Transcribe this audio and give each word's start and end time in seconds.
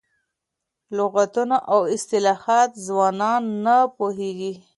لغتونه 0.97 1.55
او 1.71 1.79
اصطلاحات 1.95 2.69
ځوانان 2.87 3.43
نه 3.65 3.75
پوهېږي. 3.97 4.53